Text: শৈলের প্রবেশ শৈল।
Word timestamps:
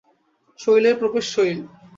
শৈলের 0.59 0.95
প্রবেশ 0.99 1.25
শৈল। 1.33 1.59